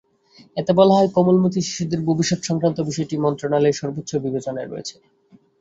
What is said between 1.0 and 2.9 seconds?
কোমলমতি শিশুদের ভবিষ্যত্-সংক্রান্ত